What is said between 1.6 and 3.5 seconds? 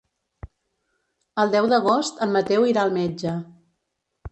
d'agost en Mateu irà al metge.